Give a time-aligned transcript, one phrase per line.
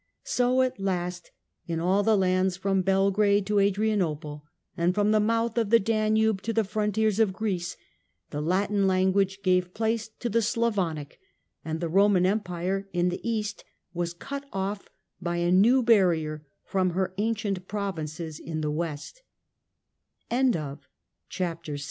[0.23, 1.29] So at last,
[1.67, 4.43] in all the lands from Belgrade to Adrianople,
[4.75, 7.77] and from the mouth of the Danube to the frontiers of Greece,
[8.31, 11.19] the Latin language gave place to the Slavonic,
[11.63, 14.89] and the Roman Empire in the east was cut off
[15.21, 17.59] by a new barrier from her ancient